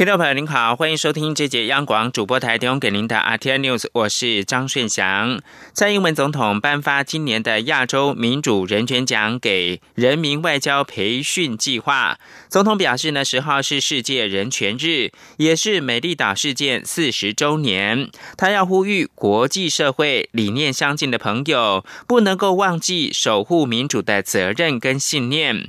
[0.00, 5.42] 听众朋友您好，欢迎收听这节央广主播台提供给您的 RTI News，我是张顺祥。
[5.74, 12.18] 蔡英文总统颁发今年的亚洲民主人权奖给人民外交培训计划。
[12.48, 18.08] 总统表示呢，十号是世界人权日，也是美丽岛事件四十周年。
[18.38, 25.68] 他要呼吁国际社会理念相近的朋友，不能够忘记守护民主的责任跟信念。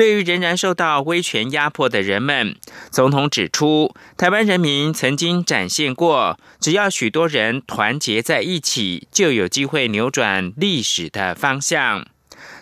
[0.00, 2.56] 对于仍然受到威权压迫的人们，
[2.90, 12.06] 总统指出，台湾人民曾经展现过，只要许多人团结在一起，就有机会扭转历史的方向。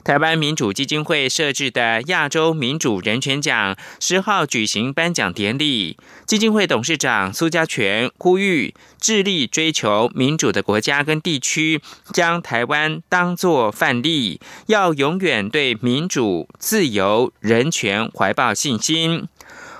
[0.08, 19.28] 台湾民主基金会设置的亚洲民主人权奖十号举行颁奖典礼，基金会董事长苏家全呼吁，致力追求民主的国家跟地区将台湾当作范例，要永远对民主、自由、人权怀抱信心。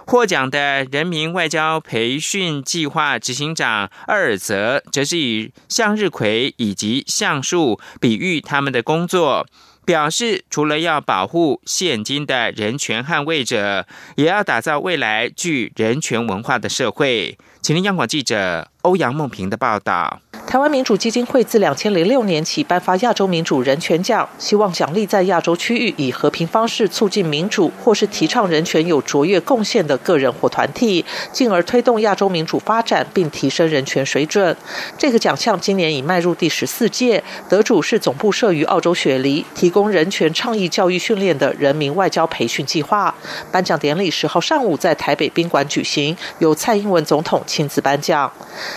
[0.04, 9.46] 获奖的人民外交培训计划执行长二尔泽，则是以向日葵以及橡树比喻他们的工作。
[9.88, 13.86] 表示，除了要保护现今的人权捍卫者，
[14.16, 17.38] 也要打造未来具人权文化的社会。
[17.62, 20.20] 请听央广记者欧阳梦平的报道。
[20.48, 34.56] 台湾民主基金会自两千零六年起颁发亚洲民主人权奖，希望奖励在亚洲区域以和平方式促进民主或是提倡人权有卓越贡献的个人或团体，进而推动亚洲民主发展并提升人权水准。
[34.96, 43.14] 这个奖项今年已迈入第十四届，得主是总部设于澳洲雪梨、提供人权倡议教育训练的人民外交培训计划。
[43.52, 48.32] 颁奖典礼十号上午在台北宾馆举行，由蔡英文总统亲自颁奖。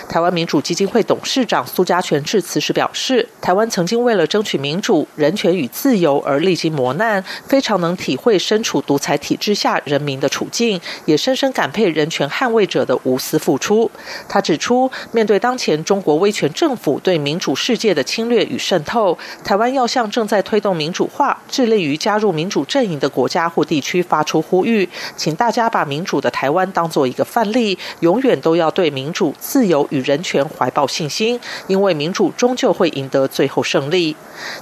[0.10, 1.61] 台湾民主基金会董事长。
[1.66, 13.90] 苏家全致辞时表示，台湾曾经为了争取民主、人权与自由而历经磨难，非常能体会身处独裁体制下人民的处境，也深深感佩人权捍卫者的无私付出。
[14.28, 31.40] 他指出，面对当前中国威权政府对民主世界的侵略与渗透，台湾要向正在推动民主化、致力于加入民主阵营的国家或地区发出呼吁，请大家把民主的台湾当做一个范例，永远都要对民主、自由与人权怀抱信心。
[31.68, 34.16] 因为民主终究会赢得最后胜利。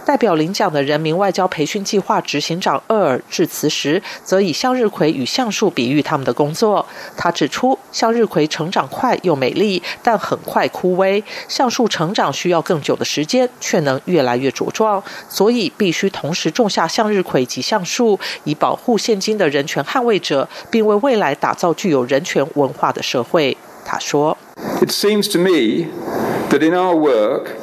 [0.06, 6.86] 代表领奖的人民外交培训计划执行长厄尔致辞时，则以向日葵与橡树比喻他们的工作。
[7.16, 15.02] 他指出，向日葵成长快又美丽，但很快枯萎；橡树成长需要更久的时间，却能越来越茁壮。
[15.30, 23.58] 所以，必须同时种下向日葵及橡树，以保护现今的人权捍卫者，并为未来打造具有人权文化的社会。
[23.86, 24.38] 他说
[24.82, 25.88] ：“It seems to me。”
[26.50, 27.59] That in our work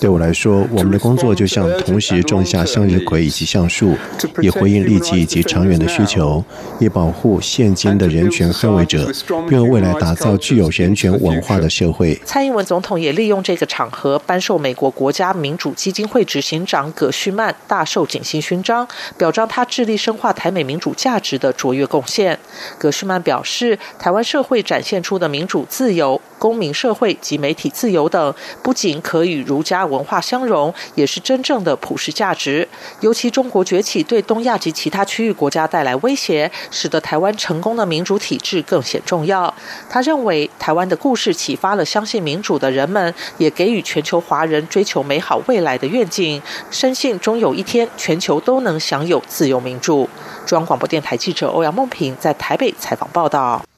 [0.00, 3.96] 对我来说，我们的工作就像同时种下向日葵以及橡树，
[4.40, 6.42] 以回应立即以及长远的需求，
[6.78, 9.10] 以保护现今的人权捍卫者，
[9.48, 12.14] 并为未来打造具有人权文化的社会。
[12.24, 18.86] 蔡英文总统也利用这个场合颁授美国国家民主基金会执行长葛旭曼大受锦星勋章，
[19.18, 22.38] 表彰他致力深化台美民主价值的卓越贡献。
[22.78, 32.68] 葛旭曼表示，台湾社会展现出的民主、自由、公民社会及媒体自由等，不仅可与儒家文化相融，也是真正的普世价值。
[33.00, 39.52] 尤其中国崛起对东亚及其他区域国家带来威胁，使得台湾成功的民主体制更显重要。
[39.88, 46.40] 他认为，台湾的故事启发了相信民主的人们，也给予全球华人追求美好未来的愿景。
[46.70, 50.08] 深信终有一天，全球都能享有自由民主。
[50.44, 53.69] 中央广播电台记者欧阳梦平在台北采访报道。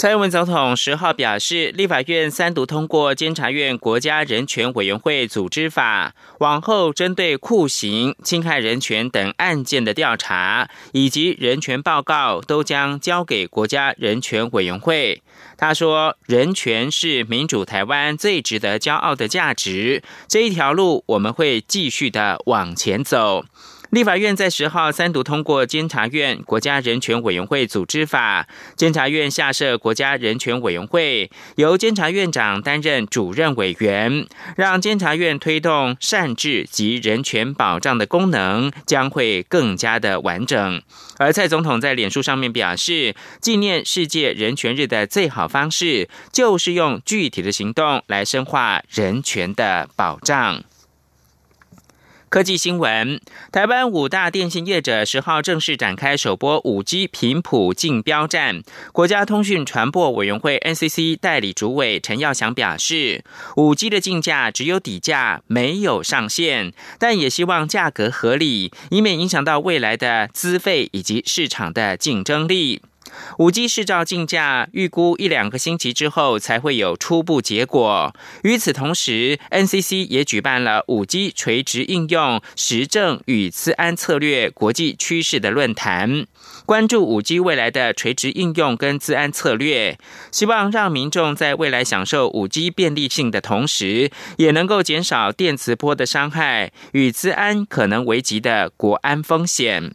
[0.00, 15.20] 蔡英文总统十号表示，立法院三读通过监察院国家人权委员会组织法，往后针对酷刑、侵害人权等案件的调查以及人权报告，都将交给国家人权委员会。
[15.58, 23.44] 他说，人权是民主台湾最值得骄傲的价值，这一条路我们会继续的往前走。
[23.90, 28.46] 立法院在十号三读通过监察院国家人权委员会组织法，
[28.76, 34.26] 监察院下设国家人权委员会，由监察院长担任主任委员，
[34.56, 40.80] 让监察院推动善治及人权保障的功能将会更加的完整。
[41.18, 50.62] 而蔡总统在脸书上面表示，纪念世界人权日的最好方式，就是用具体的行动来深化人权的保障。
[52.30, 58.62] 科技新闻：台湾五大电信业者十号正式展开首波五 G 频谱竞标战。
[58.92, 63.24] 国家通讯传播委员会 NCC 代理主委陈耀祥表示，
[63.56, 72.80] 五 G 的竞价只有底价，没有上限，但也希望价格合理，以免影响到未来的资费以及市场的竞争力。
[73.38, 78.14] 五 G 市照竞价预估一两个星期之后才会有初步结果。
[78.42, 86.26] 与此同时，NCC 也举办了五 G 垂直应用实证与资安策略国际趋势的论坛，
[86.66, 89.98] 关注五 G 未来的垂直应用跟资安策略，
[90.30, 99.94] 希望让民众在未来享受五 G 便利性的同时，也能够减少电磁波的伤害与资安可能危及的国安风险。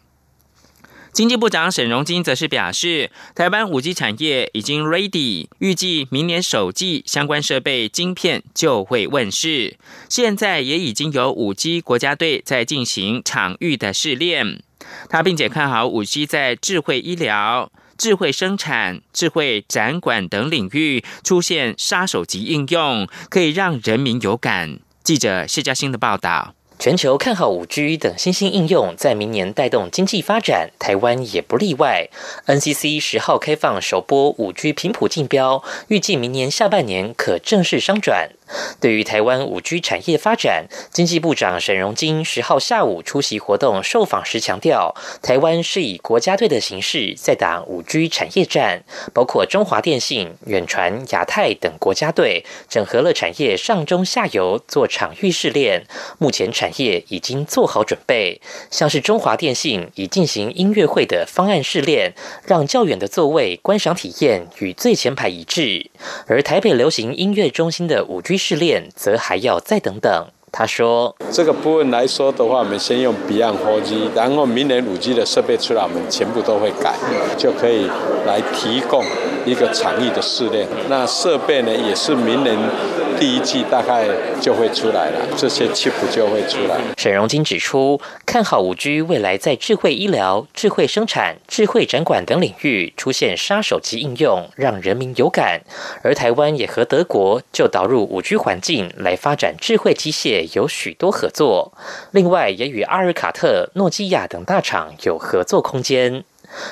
[1.16, 9.78] 经济部长沈荣金则是表示，台湾五 G 产业已经 ready，预计明年首季相关设备晶片就会问世。
[10.10, 14.62] 现在也已经有五 G 国家队在进行场域的试炼。
[15.08, 24.82] 他并且看好五 G 在智慧医疗、智慧生产、智慧展馆等领域出现杀手级应用，可以让人民有感。
[25.02, 26.56] 记者谢嘉欣的报道。
[26.78, 32.10] 全球看好 5G 等新兴应用，在明年带动经济发展，台湾也不例外。
[32.46, 38.30] NCC 十号开放首波 5G 频谱竞标，预计明年下半年可正式商转。
[38.80, 48.84] 对于台湾五 G 产业发展，经济部长沈荣金十号下午出席活动受访时强调，台湾是以国家队的形式在打五 G 产业战，
[49.14, 55.86] 包括中华电信、远传、亚太等国家队，整合了产业上中下游做场域试炼。
[56.20, 62.14] 目前产业已经做好准备，像是中华电信已进行音乐会的方案试炼，
[62.46, 65.90] 让较远的座位观赏体验与最前排一致。
[66.28, 70.28] 而台北流行音乐中心的五 G 试炼，则还要再等等。
[70.52, 76.96] 他说：“这个部分来说的话，我们先用 Beyond 4G，然后明年五 G 的设备出来，我们全部都会改，
[77.38, 77.88] 就可以
[78.26, 79.04] 来提供
[79.46, 80.68] 一个场域的试炼。
[80.90, 82.58] 那设备呢，也是明年。”
[83.18, 84.06] 第一季大概
[84.42, 86.76] 就会出来了，这些 chip 就会出来。
[86.98, 95.62] 沈荣金指出，看好五 G 未来在智慧医疗、智慧生产、智慧展馆等领域出现杀手级应用，让人民有感。
[96.04, 101.72] 而台湾也和德国就导入五 G 环境来发展智慧机械有许多合作，
[102.12, 106.26] 另外也与阿尔卡特、诺基亚等大厂有合作空间。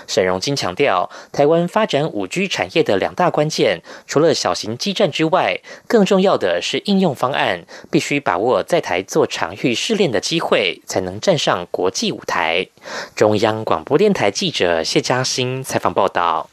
[0.07, 12.67] 沈荣金强调，台湾发展五 G 产业的两大关键，除了小型基站之外，更重要的是应用方案，必须把握在台做场域试炼的机会，才能站上国际舞台。
[13.15, 16.49] 中央广播电台记者谢嘉欣采访报道。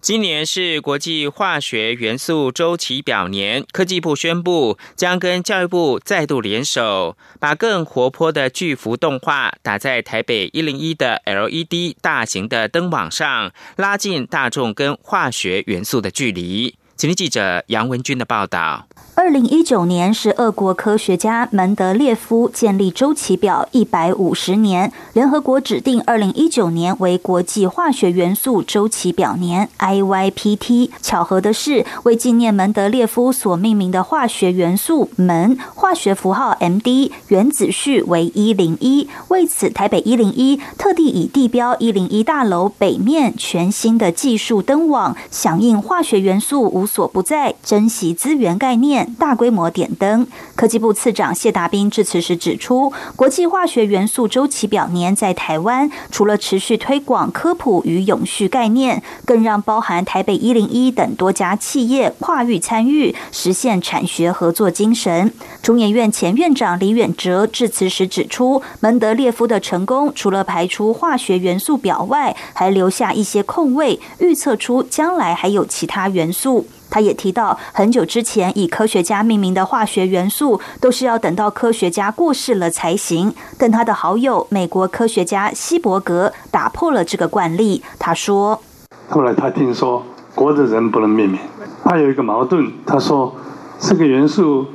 [0.00, 16.76] 今年是国际化学元素周期表年，科技部宣布将跟教育部再度联手，把更活泼的巨幅动画打在台北一零一的 LED 大型的灯网上，拉近大众跟化学元素的距离。
[16.96, 18.88] 请听记者杨文军的报道。
[19.20, 30.88] 二零一九年是俄国科学家门德列夫建立周期表一百五十年，联合国指定二零一九年为国际化学元素周期表年 （IYPT）。
[31.02, 39.06] 巧合的是，为纪念门德列夫所命名的化学元素门，化学符号 Md，原子序为一零一。
[39.28, 49.09] 为此，台北一零一特地以地标一零一大楼北面全新的技术灯网，响应化学元素无所不在，珍惜资源概念。
[49.18, 50.26] 大规模点灯。
[50.54, 65.32] 科技部次长谢达斌致辞时指出，国际化学元素周期表年在台湾，除了持续推广科普与永续概念，更让包含台北一零一等多家企业跨域参与，实现产学合作精神。
[65.62, 76.66] 中研院前院长李远哲致辞时指出，门德列夫的成功，除了排除化学元素表外，还留下一些空位，预测出将来还有其他元素。
[76.90, 83.32] 他也提到，很久之前以科学家命名的化学元素，都是要等到科学家过世了才行。
[83.56, 87.82] 但他的好友美国科学家希伯格打破了这个惯例。
[87.98, 88.60] 他说
[89.08, 90.02] ：“后来他听说
[90.34, 91.38] 活着人不能命名，
[91.84, 92.72] 他有一个矛盾。
[92.84, 93.34] 他说，
[93.78, 94.66] 这个元素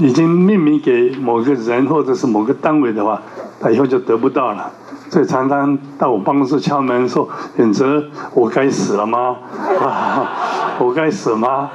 [0.00, 3.22] 已经命名给某个人或者是某个单位的话，
[3.60, 4.70] 他以后就得不到了。”
[5.14, 8.02] 所以常常到我办公室敲门说：“远泽，
[8.34, 9.36] 我该死了吗？
[10.80, 11.70] 我该死吗？”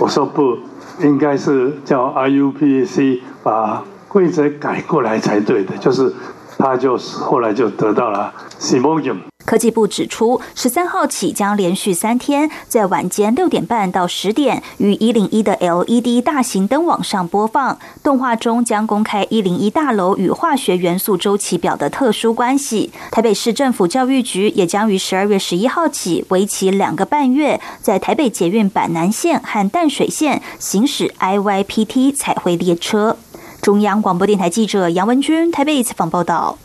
[0.00, 0.58] 我说：“不
[0.98, 6.12] 应该是叫 IUPC 把规则改过来才对的，就是
[6.58, 9.18] 他就后来就得到了 Simonium。”
[9.50, 22.92] 科技部指出，十三号起将连续三天在晚间六点半到十点于一零一的 LED 大型灯网上播放动画中，将公开一零一大楼与化学元素周期表的特殊关系。
[23.10, 33.16] 台北市政府教育局也将于十二月十一号起，为期两个半月，在台北捷运板南线和淡水线行驶 IYPT 彩绘列车。
[33.60, 36.56] 中央广播电台记者杨文君台北采访报道。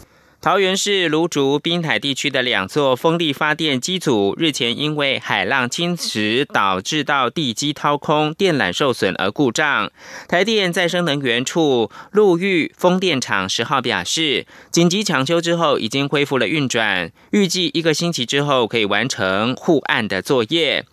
[0.46, 9.92] 桃园市芦竹滨海地区的两座风力发电机组日前因为海浪侵蚀导致到地基掏空、电缆受损而故障。
[10.28, 20.86] 台电再生能源处陆域风电场十号表示，紧急抢修之后已经恢复了运转，预计一个星期之后可以完成护岸的作业。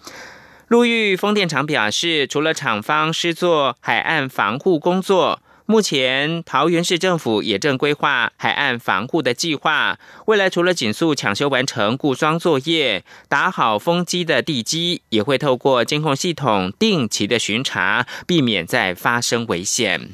[0.69, 5.41] 陆域风电场表示，除了厂方施作海岸防护工作。
[5.73, 9.99] 目前，桃园市政府也正规划海岸防护的计划。
[10.27, 20.11] 未来除了紧速抢修完成固桩作业，打好风机的地基，也会透过监控系统定期的巡查，避免再发生危险。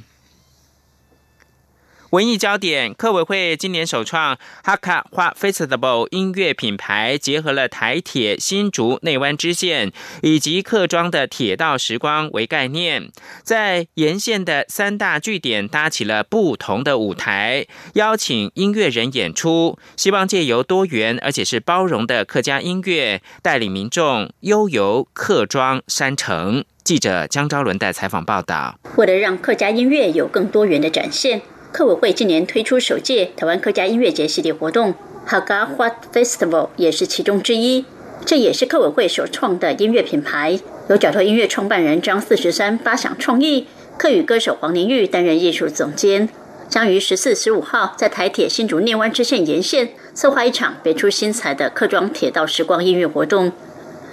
[2.10, 13.10] 文艺焦点，客委会今年首创哈卡花 Festival 音乐品牌，结合了台铁新竹内湾支线以及客庄的铁道时光为概念，
[13.42, 26.64] 在沿线的三大据点搭起了不同的舞台，邀请音乐人演出，希望借由多元而且是包容的客家音乐，带领民众悠游客庄山城。
[26.82, 31.42] 记者江昭伦的采访报道，为了让客家音乐有更多元的展现。
[31.70, 34.94] 客委会今年推出首届台湾客家音乐节系列活动
[35.28, 37.84] ，Haga What Festival 也是其中之一。
[38.24, 40.58] 这也是客委会首创的音乐品牌，
[40.88, 43.66] 由角头音乐创办人张四十三发想创意，
[43.98, 46.28] 客语歌手黄连玉担任艺术总监，
[46.68, 53.52] 将于十四、十五号在台铁新竹内湾支线沿线策划一场别出心裁的客庄铁道时光音乐活动。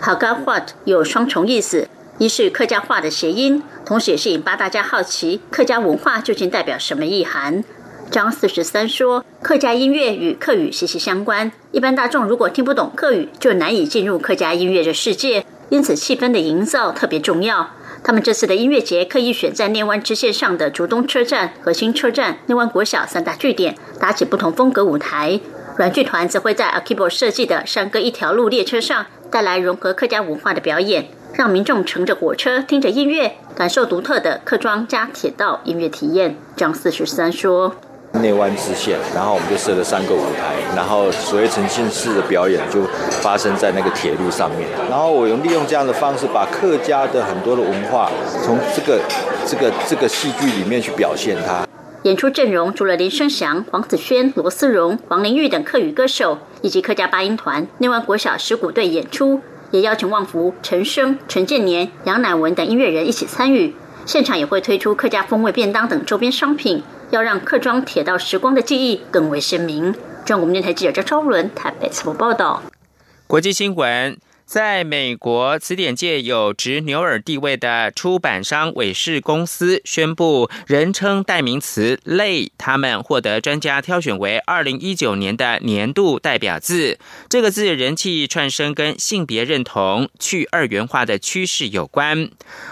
[0.02, 1.88] Haga What 有双重意思。
[2.18, 7.62] 一是客家话的谐音，同时也是引发大家好奇客家文化究竟代表什么意涵。
[8.10, 17.72] 张四十三说，客家音乐与客语息息相关，一般大众如果听不懂客语，就难以进入客家音乐的世界，因此气氛的营造特别重要。
[18.02, 25.42] 他们这次的音乐节刻意选在内湾支线上的竹东车站、核心车站、内湾国小三大据点，搭起不同风格舞台。
[25.76, 31.10] 软剧团则会在 Akibo 设计的山歌一条路列车上，带来融合客家文化的表演。
[31.38, 36.38] 让民众乘着火车，听着音乐，感受独特的客庄加铁道音乐体验。
[36.56, 37.76] 张四十三说
[38.24, 42.84] ：“内湾支线，然后我们就设了三个舞台，然后所谓沉浸式的表演就
[43.22, 44.70] 发生在那个铁路上面。
[44.90, 48.10] 然后我用利用这样的方式，把客家的很多的文化，
[48.42, 49.02] 从这个
[49.46, 51.68] 这个这个戏剧里面去表现它。
[52.04, 59.42] 演出阵容除了林生祥、黄子轩、罗思荣、黄玲玉等客语歌手，以及客家八音团、内湾国小石鼓队演出。”
[59.72, 69.94] 也邀请旺福、陈升、陈建年、杨乃文等音乐人一起参与，现场也会推出客家风味便当等周边商品，要让客庄铁道时光的记忆更为鲜明。
[70.26, 72.62] 中国电台记者张超伦台北采访报道。
[73.28, 74.18] 国际新闻。
[74.46, 87.00] 在美国词典界有执牛耳地位的出版商韦氏公司宣布，人称代名词“类”，他们获得专家挑选为二零一九年的年度代表字。
[87.28, 92.30] 这个字人气串升，跟性别认同去二元化的趋势有关。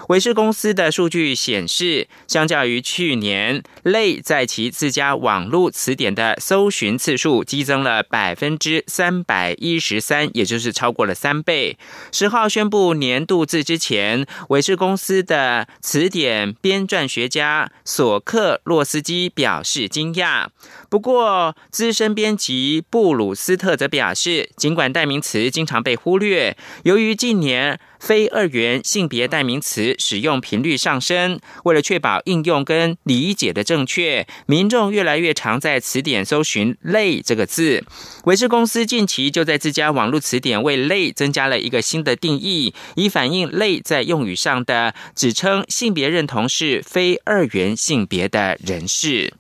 [0.10, 11.62] 韦氏公司的数据显示，相较于去年，“类”在其自家网络词典的搜寻次数激增了百分之三百一十三，也就是超过了三倍。
[12.12, 20.48] 十号宣布年度制之前，韦氏公司的词典编撰学家索克洛斯基表示惊讶。
[20.94, 37.84] 不过，资深编辑布鲁斯特则表示，尽管代名词经常被忽略，由于近年非二元性别代名词使用频率上升，为了确保应用跟理解的正确，民众越来越常在词典搜寻“类”这个字。
[38.26, 49.34] 维氏公司近期就在自家网络词典为“类”增加了一个新的定义，以反映“类”在用语上的指称性别认同是非二元性别的人士。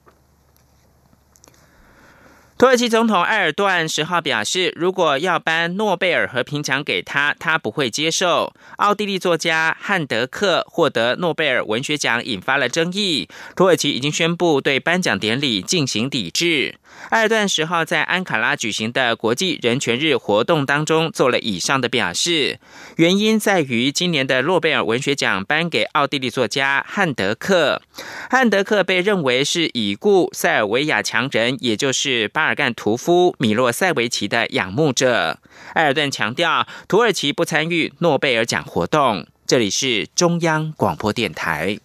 [2.63, 8.53] 土耳其总统埃尔段十号表示，如果要颁诺贝尔和平奖给他，他不会接受。
[8.77, 13.27] 奥地利作家汉德克获得诺贝尔文学奖，引发了争议。
[13.57, 16.75] 土耳其已经宣布对颁奖典礼进行抵制。
[17.09, 22.59] 埃尔顿十号在安卡拉举行的国际人权日活动当中做了以上的表示，
[22.95, 27.81] 原因在于今年的诺贝尔文学奖颁给奥地利作家汉德克。
[28.29, 35.39] 汉德克被认为是已故塞尔维亚强人，也就是巴尔干屠夫米洛塞维奇的仰慕者。
[35.73, 39.27] 埃尔顿强调，土耳其不参与诺贝尔奖活动。
[39.45, 41.77] 这里是中央广播电台。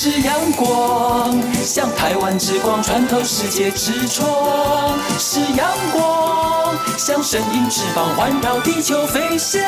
[0.00, 9.60] 是阳光，像台湾之光穿透世界之窗；是阳光，像神鹰翅膀环绕地球飞翔。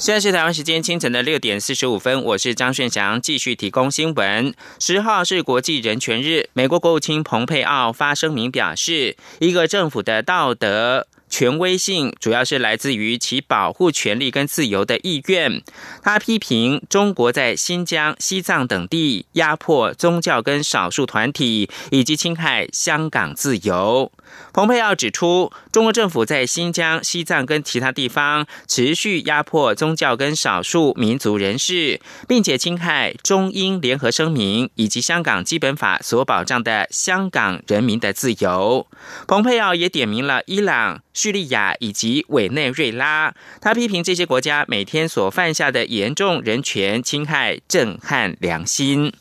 [0.00, 4.54] 现在是台湾时间清晨的六点四十五分，我是张炫祥，继续提供新闻。
[4.80, 11.06] 十号是国际人权日，美国国务卿蓬佩奥发声明表示，一个政府的道德。
[11.32, 15.62] 权威性主要是来自于其保护权利跟自由的意愿。
[16.02, 24.12] 他批评中国在新疆、西藏等地压迫宗教跟少数团体，以及侵害香港自由。
[24.52, 38.86] 蓬佩奥指出，中国政府在新疆、西藏跟其他地方持续压迫宗教跟少数民族人士，并且侵害中英联合声明以及香港基本法所保障的香港人民的自由。
[39.26, 41.00] 蓬佩奥也点名了伊朗。
[41.14, 49.12] 叙利亚以及委内瑞拉，他批评这些国家每天所犯下的严重人权侵害，震撼良心。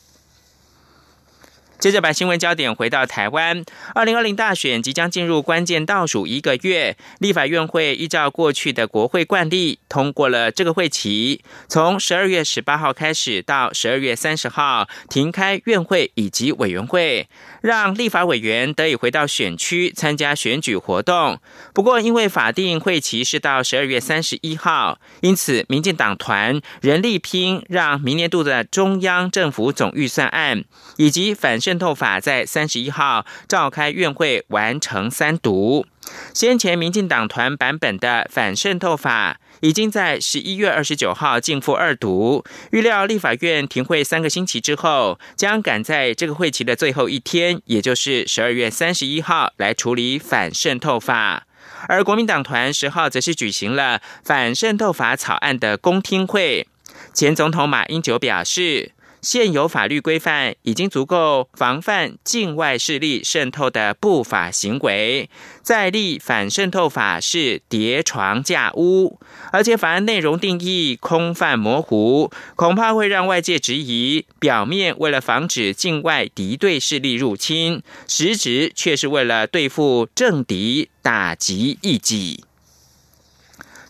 [1.82, 17.28] 接着把新闻焦点回到台湾，二零二零大选即将进入关键倒数一个月，立法院会依照过去的国会惯例，通过了这个会期，从十二月十八号开始到十二月三十号停开院会以及委员会。
[17.62, 21.40] 让立法委员得以回到选区参加选举活动。
[21.74, 30.64] 不过，因为法定会期是到十二月三十一号，因此民进党团人力拼，让明年度的中央政府总预算案
[30.98, 35.86] 以及反渗透法在三十一号召开院会完成三读。
[36.34, 39.40] 先前民进党团版本的反渗透法。
[39.62, 51.48] 已经在十一月二十九号进赴二读，预料立法院停会三个星期之后，将赶在这个会期的最后一天，也就是十二月三十一号来处理反渗透法。
[51.88, 56.68] 而国民党团十号则是举行了反渗透法草案的公听会，
[57.14, 58.92] 前总统马英九表示。
[59.22, 65.30] 现有法律规范已经足够防范境外势力渗透的不法行为，
[65.62, 69.20] 再立反渗透法是叠床架屋，
[69.52, 82.44] 而且法案内容定义空泛模糊，恐怕会让外界质疑，表面为了防止境外敌对势力入侵，实质却是为了对付政敌，打击异己。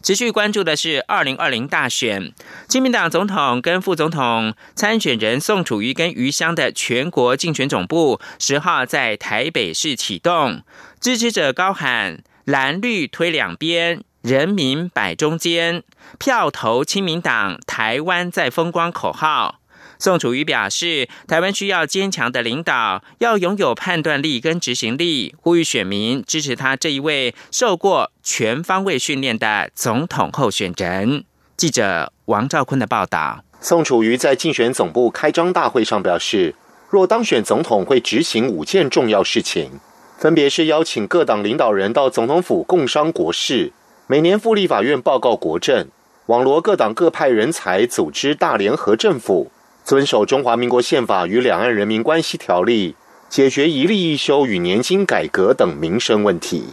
[0.04, 2.34] 持续关注的是二零二零大选，
[2.68, 10.64] 亲民党总统跟副总统参选人宋楚瑜跟余香的全国竞选总部十号在台北市启动，
[11.00, 15.84] 支持者高喊蓝绿推两边，人民摆中间，
[16.18, 19.61] 票投亲民党，台湾在风光口号。
[20.02, 31.24] 宋楚瑜表示，台湾需要坚强的领导，要拥有判断力跟执行力，呼吁选民支持他这一位受过全方位训练的总统候选人。
[31.56, 33.44] 记者王兆坤的报道。
[33.60, 36.56] 宋楚瑜在竞选总部开张大会上表示，
[36.90, 39.80] 若当选总统，会执行五件重要事情，
[40.18, 43.72] 分别是邀请各党领导人到总统府共商国事，
[44.08, 45.88] 每年赴立法院报告国政，
[46.26, 49.52] 网罗各党各派人才，组织大联合政府。
[49.84, 52.96] 遵守中华民国宪法与两岸人民关系条例，
[53.30, 56.66] 解决一例一休与年金改革等民生问题。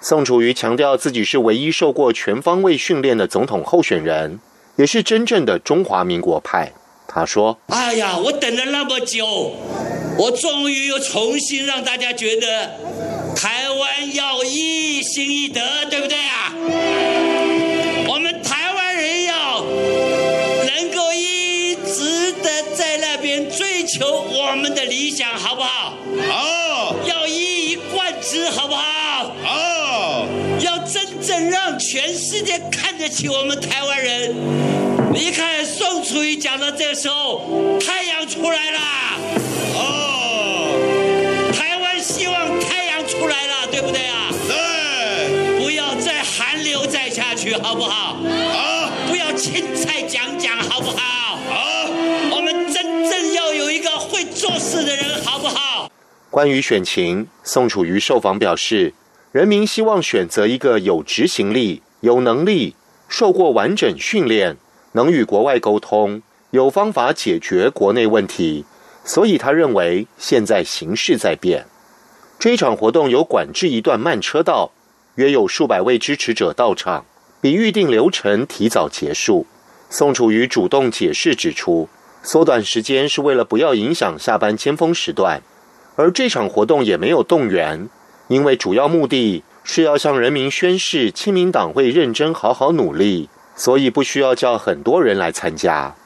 [0.00, 4.38] 宋楚瑜强调自己是唯一受过全方位训练的总统候选人，
[4.76, 6.72] 也是真正的中华民国派。
[7.06, 9.26] 他说：“哎呀，我等了那么久，
[10.18, 12.76] 我终于又重新让大家觉得
[13.34, 16.16] 台湾要一心一德，对不对
[23.98, 25.98] 求我们的理想好不好？
[26.30, 29.34] 好，要一以贯之好不好？
[29.42, 30.24] 好，
[30.60, 34.32] 要真正让全世界看得起我们台湾人。
[35.12, 37.42] 你看宋楚瑜讲到这个时候，
[37.80, 38.78] 太阳出来了。
[39.74, 44.30] 哦，台湾希望太阳出来了，对不对啊？
[44.46, 48.16] 对，不要再寒流再下去，好不好？
[48.52, 51.40] 好，不要青菜讲讲，好不好？
[51.48, 51.77] 做
[56.38, 58.94] 关于选情，宋楚瑜受访表示，
[59.32, 62.76] 人民希望选择一个有执行力、有能力、
[63.08, 64.56] 受过完整训练、
[64.92, 66.22] 能与国外沟通、
[66.52, 68.64] 有方法解决国内问题，
[69.02, 71.66] 所以他认为现在形势在变。
[72.38, 74.70] 这一场活动有管制一段慢车道，
[75.16, 77.04] 约有数百位支持者到场，
[77.40, 79.44] 比预定流程提早结束。
[79.90, 81.88] 宋楚瑜主动解释指出，
[82.22, 85.42] 缩短时间是为了不要影响下班尖峰时段，
[85.98, 87.88] 而这场活动也没有动员，
[88.28, 95.96] 因为主要目的是要向人民宣誓亲民党会认真好好努力，所以不需要叫很多人来参加。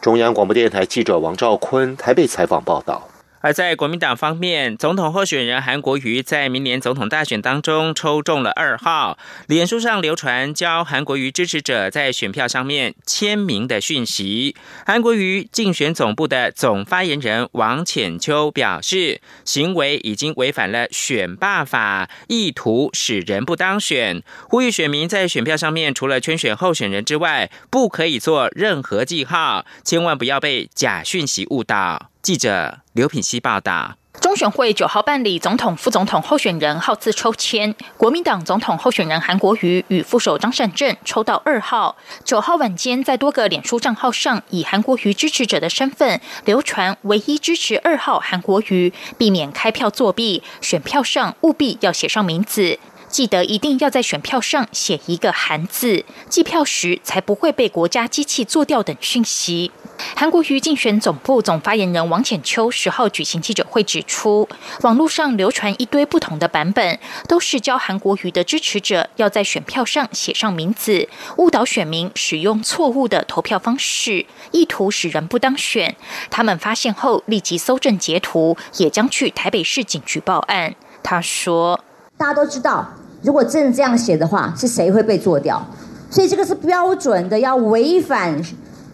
[0.00, 3.08] 中央广播电台记者王兆坤台北采访报道。
[3.42, 9.18] 而在国民党方面，总统候选人韩国瑜在明年总统大选当中抽中了二号。
[9.48, 14.54] 脸书上流传教韩国瑜支持者在选票上面签名的讯息。
[14.86, 32.11] 韩国瑜竞选总部的总发言人王浅秋表示，行为已经违反了选罢法，意图使人不当选，呼吁选民在选票上面除了圈选候选人之外，不可以做任何记号，千万不要被假讯息误导。
[32.22, 41.96] 记者刘品希报道：中选会九号办理总统、副总统候选人号次抽签，国民党总统候选人韩国瑜与副手张善政抽到二号。
[42.24, 52.78] 九号晚间，在多个脸书账号上，以韩国瑜支持者的身份流传唯一支持二号韩国瑜，避免开票作弊，选票上务必要写上名字。
[53.08, 59.70] 记得一定要在选票上写一个“韩”字，计票时才不会被国家机器做掉等讯息。
[60.14, 64.48] 韩国瑜竞选总部总发言人王浅秋十号举行记者会指出，
[64.82, 75.96] 网络上流传一堆不同的版本，都是教韩国瑜的支持者要在选票上写上名字，误导选民使用错误的投票方式，意图使人不当选。
[76.30, 80.74] 他们发现后立即搜证截图，也将去台北市警局报案。
[81.02, 81.80] 他说
[82.16, 82.88] ：“大家都知道。”
[83.22, 85.64] 如果真的这样写的话，是谁会被做掉？
[86.10, 88.36] 所以这个是标准的，要违反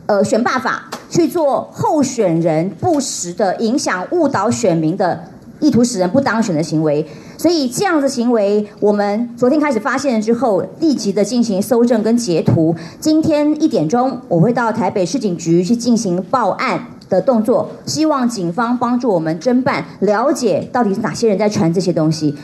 [0.08, 5.22] 呃选罢法去做候选人不实的影响、误导选民的
[5.60, 7.06] 意图，使人不当选的行为。
[7.36, 12.74] 所以这样的行为，我们昨天开始发现了之后，立即的进行搜证跟截图。
[12.98, 22.34] 今天一点钟，我会到台北市警局去进行报案的动作，希望警方帮助我们侦办，了解到底是哪些人在传这些东西。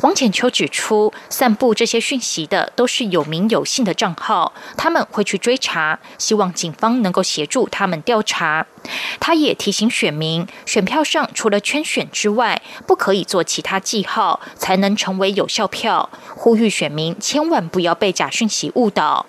[0.00, 8.66] 王浅秋指出，散布这些讯息的都是有名有姓的账号，他们会去追查，希望警方能够协助他们调查。
[9.20, 16.10] 他也提醒选民，选票上除了圈选之外，不可以做其他记号，才能成为有效票。
[16.34, 19.26] 呼吁选民千万不要被假讯息误导。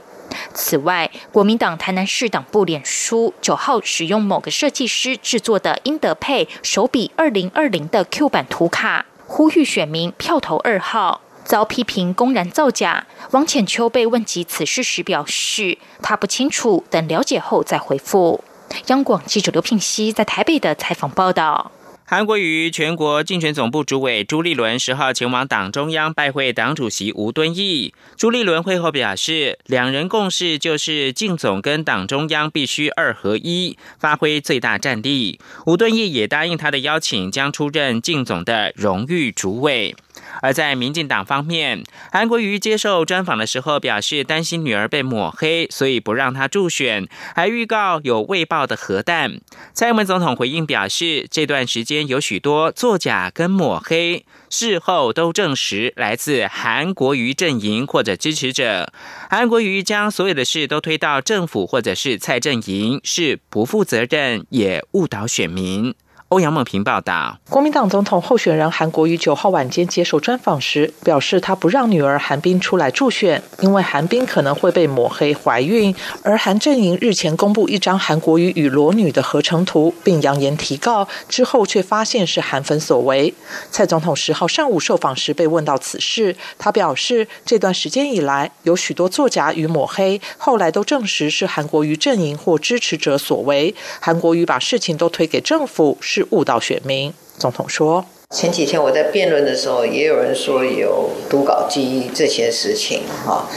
[0.54, 9.06] 此外，国民党台南市党部脸书九号使用某个设计师制作的英德佩手笔二零二零的 Q 版图卡。
[9.26, 13.08] 呼吁选民票投二号，遭批评公然造假。
[13.32, 18.44] 王浅秋被问及此事时表示，他不清楚，等了解后再回复。
[18.88, 21.72] 央广记者刘聘熙在台北的采访报道。
[22.06, 27.94] 韩国瑜全国竞选总部主委朱立伦十号前往党中央拜会党主席吴敦义。
[28.18, 35.40] 朱立伦会后表示，两人共事就是竞总跟党中央必须二合一，发挥最大战力。
[35.66, 39.96] 吴敦义也答应他的邀请，将出任竞总的荣誉主委。
[40.42, 49.40] 而在民进党方面，韩国瑜接受专访的时候表示，担心女儿被抹黑，所以不让她助选，还预告有未爆的核弹。
[49.74, 58.92] 蔡英文总统回应表示，这段时间有许多作假跟抹黑，事后都证实来自韩国瑜阵营或者支持者。
[59.30, 65.94] 韩国瑜将所有的事都推到政府或者是蔡阵营，是不负责任，也误导选民。
[66.34, 75.94] 欧阳梦平报道，国民党总统候选人韩国瑜九号晚间接受专访时表示，他不让女儿韩冰出来助选，因为韩冰可能会被抹黑怀孕。
[76.24, 83.32] 而韩阵营日前公布一张韩国瑜与裸女的合成图，并扬言提告，之后却发现是韩粉所为。
[83.70, 93.76] 蔡总统十号上午受访时被问到此事，他表示，这段时间以来有许多作假与抹黑，后来都证实是韩国瑜阵营或支持者所为。
[94.00, 96.23] 韩国瑜把事情都推给政府是。
[96.32, 103.48] 误导选民，总统说：前几天我在辩论的时候，也有人说有读稿记忆这些事情，哈。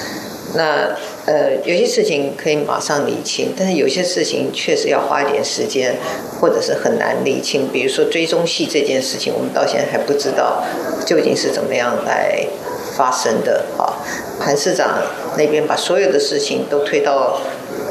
[0.55, 5.96] 那呃，有些事情可以马上理清，但是有些事情确实要花一点时间，
[6.40, 7.68] 或者是很难理清。
[7.68, 10.62] 比如说追踪系这件事情，我们到现在还不知道
[11.05, 12.46] 究竟是怎么样来
[12.96, 13.98] 发生的，哈。
[14.38, 15.02] 韩市长
[15.37, 17.40] 那边把所有的事情都推到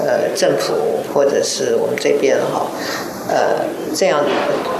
[0.04, 2.72] 呃政府或者是我们这边，哈。
[3.28, 4.24] 呃，这样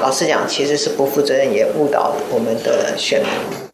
[0.02, 3.65] 老实讲，其实是不负责任，也误导我们的选民。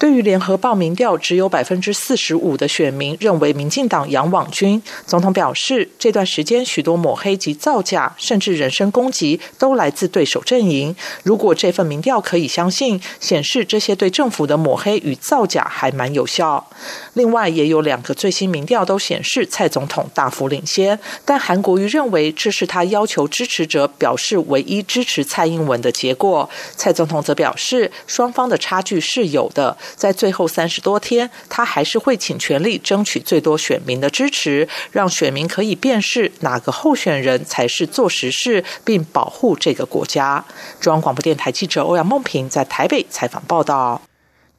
[0.00, 10.96] 对于联合报民调只有百分之四十五的选民认为民进党杨网军，总统表示，这段时间许多抹黑及造假，甚至人身攻击，都来自对手阵营。
[11.22, 16.66] 如果这份民调可以相信，显示这些对政府的抹黑与造假还蛮有效。
[17.12, 26.48] 另外，也有两个最新民调都显示蔡总统大幅领先，但韩国瑜认为这是他要求支持者表示唯一支持蔡英文的结果。
[26.74, 29.76] 蔡总统则表示，双方的差距是有的。
[29.96, 40.44] 在最后三十多天，他还是会尽全力争取最多选民的支持，让选民可以辨识哪个候选人才是做实事，并保护这个国家。
[40.80, 44.00] 中央广播电台记者欧阳梦平在台北采访报道。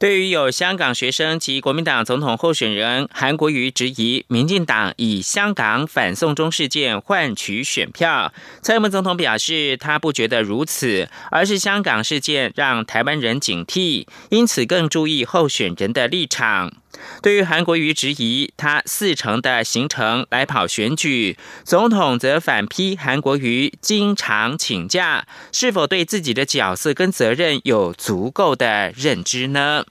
[0.02, 16.72] 对于有香港学生及国民党总统候选人韩国瑜质疑民进党以香港反送中事件换取选票，蔡英文总统表示他不觉得如此，而是香港事件让台湾人警惕，因此更注意候选人的立场。
[17.22, 29.84] 对于韩国瑜质疑他四成的行程来跑选举，总统则反批韩国瑜经常请假，是否对自己的角色跟责任有足够的认知呢？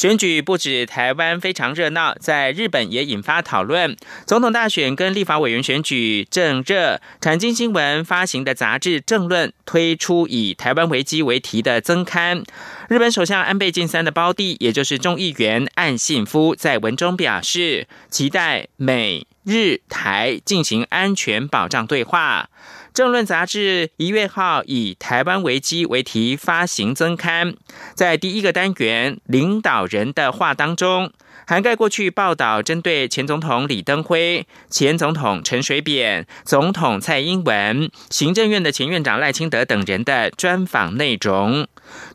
[0.00, 3.94] 选举不止台湾非常热闹，在日本也引发讨论。
[4.24, 12.42] 总统大选跟立法委员选举正热，产经新闻发行的杂志《政论》推出以“台湾危机”为题的增刊。
[12.88, 22.48] 日本首相安倍晋三的胞弟，也就是众议员岸信夫，在文中表示，期待美日台进行安全保障对话。
[22.92, 27.54] 政论杂志一月号以台湾危机为题发行增刊，
[27.94, 31.12] 在第一个单元领导人的话当中，
[31.50, 41.66] 涵盖过去报道针对前总统李登辉、前总统陈水扁、总统蔡英文、行政院的前院长赖清德等人的专访内容。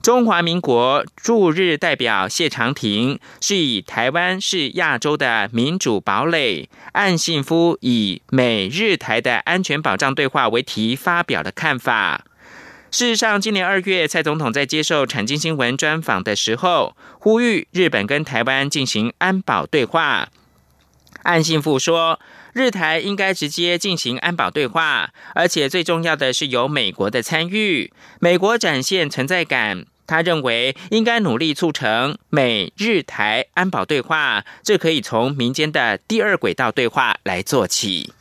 [0.02, 12.24] 中华民国驻日代表谢长廷是以台湾是亚洲的民主堡垒，岸信夫以美日台的安全保障对话为题发表的看法。
[12.96, 20.30] 事实上，今年二月，蔡总统在接受产经新闻专访的时候，呼吁日本跟台湾进行安保对话。
[21.24, 22.22] 岸信夫说，
[22.54, 29.86] 日台应该直接进行安保对话，而且最重要的是有美国的参与，美国展现存在感。
[30.08, 38.14] 他认为应该努力促成美日台安保对话，这可以从民间的第二轨道对话来做起。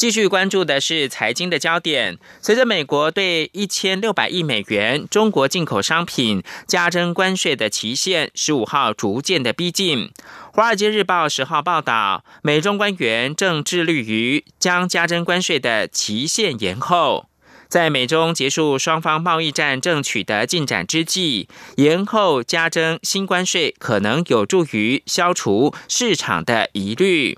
[0.00, 2.16] 继续关注的是财经的焦点。
[2.40, 10.06] 随着美国对一千六百亿美元中国进口商品加征关税的期限，十五号逐渐的逼近。
[10.54, 17.26] 《华尔街日报》十号报道，美中官员正致力于将加征关税的期限延后。
[17.68, 27.36] 在美中结束双方贸易战正取得进展之际，延后加征新关税可能有助于消除市场的疑虑。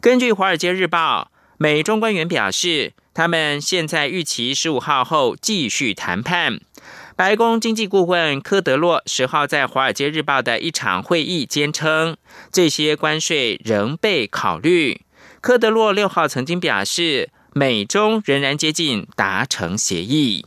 [0.00, 1.30] 根据《华尔街日报》。
[1.58, 6.60] 美中官员表示，他们现在预期十五号后继续谈判。
[7.16, 12.18] 白宫经济顾问科德洛十号在《华尔街日报》的一场会议坚称，
[12.52, 15.00] 这些关税仍被考虑。
[15.40, 20.44] 科德洛六号曾经表示，美中仍然接近达成协议。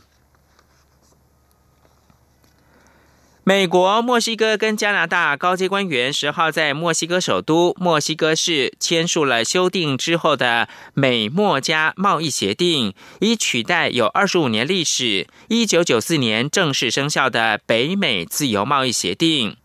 [3.50, 19.56] 美国、墨西哥跟加拿大高阶官员十号在墨西哥首都墨西哥市签署了修订之后的美墨加贸易协定，以取代有二十五年历史、一九九四年正式生效的北美自由贸易协定。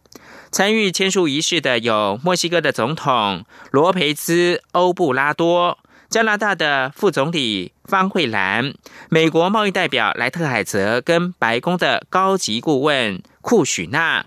[0.51, 5.77] 参与签署仪式的有墨西哥的总统罗培兹·欧布拉多。
[6.09, 8.73] 加拿大的副总理方慧兰、
[9.09, 14.25] 美国贸易代表莱特海泽跟白宫的高级顾问库许纳，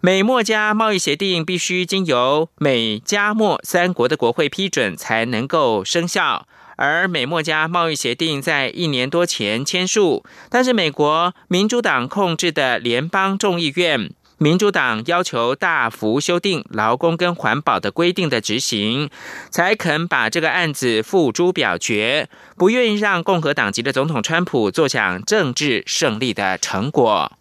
[0.00, 14.10] 美墨加贸易协定必须经由美加墨三国的国会批准才能够生效，而美墨加贸易协定在一年多前签署，但是美国民主党控制的联邦众议院。
[14.38, 19.08] 民主党要求大幅修订劳工跟环保的规定的执行，
[19.48, 27.32] 才肯把这个案子付诸表决，不愿意让共和党籍的总统川普坐享政治胜利的成果。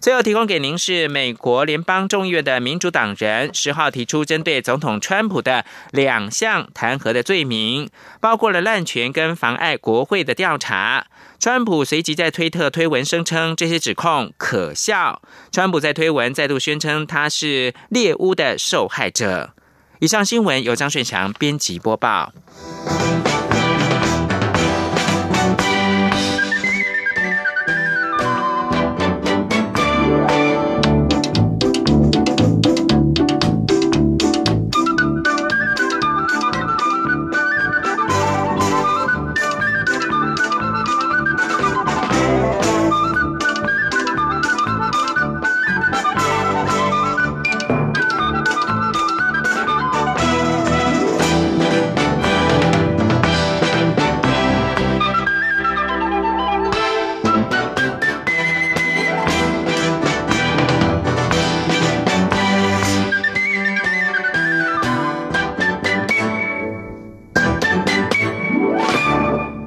[0.00, 7.88] 最后提供给您是美国联邦众议院的民主党人十号提出针对总统川普的两项弹劾的罪名，
[8.20, 11.06] 包括了滥权跟妨碍国会的调查。
[11.38, 15.20] 川普随即在推特推文声称这些指控可笑。
[15.52, 19.52] 川普在推文再度宣称他是猎巫的受害者。
[20.00, 22.32] 以上新闻由张顺祥编辑播报。